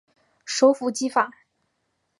[0.45, 1.31] 首府基法。